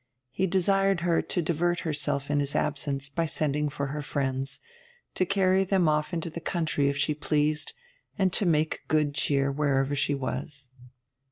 [0.31, 4.59] He desired her to divert herself in his absence by sending for her friends,
[5.13, 7.73] to carry them off to the country if she pleased,
[8.17, 10.71] and to make good cheer wherever she was.